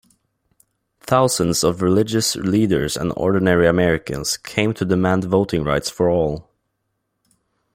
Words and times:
Thousands 1.01 1.63
of 1.63 1.83
religious 1.83 2.35
leaders 2.35 2.97
and 2.97 3.13
ordinary 3.15 3.67
Americans 3.67 4.35
came 4.35 4.73
to 4.73 4.83
demand 4.83 5.25
voting 5.25 5.63
rights 5.63 5.91
for 5.91 6.09
all. 6.09 6.49